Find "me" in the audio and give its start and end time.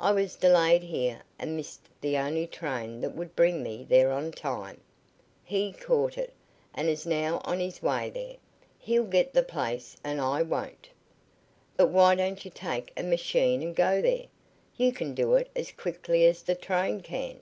3.62-3.84